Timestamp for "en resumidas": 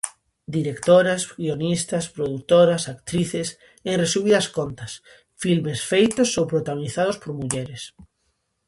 3.89-4.47